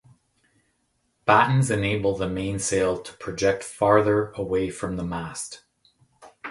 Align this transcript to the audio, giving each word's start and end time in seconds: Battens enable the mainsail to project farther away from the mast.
Battens 1.25 1.69
enable 1.69 2.15
the 2.17 2.27
mainsail 2.27 2.99
to 3.03 3.13
project 3.17 3.63
farther 3.63 4.31
away 4.31 4.71
from 4.71 4.95
the 4.95 5.03
mast. 5.03 5.61